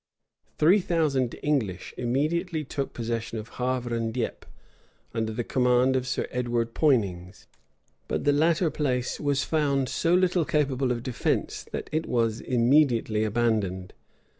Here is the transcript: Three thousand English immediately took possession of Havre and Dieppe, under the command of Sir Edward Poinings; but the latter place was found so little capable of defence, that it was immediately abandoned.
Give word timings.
Three 0.57 0.79
thousand 0.79 1.35
English 1.43 1.93
immediately 1.95 2.63
took 2.63 2.91
possession 2.91 3.37
of 3.37 3.49
Havre 3.59 3.93
and 3.93 4.11
Dieppe, 4.11 4.47
under 5.13 5.31
the 5.31 5.43
command 5.43 5.95
of 5.95 6.07
Sir 6.07 6.25
Edward 6.31 6.73
Poinings; 6.73 7.45
but 8.07 8.23
the 8.23 8.33
latter 8.33 8.71
place 8.71 9.19
was 9.19 9.43
found 9.43 9.89
so 9.89 10.15
little 10.15 10.43
capable 10.43 10.91
of 10.91 11.03
defence, 11.03 11.65
that 11.71 11.87
it 11.93 12.07
was 12.07 12.41
immediately 12.41 13.23
abandoned. 13.23 13.93